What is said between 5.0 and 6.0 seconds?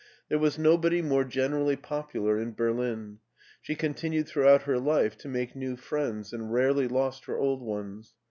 to make new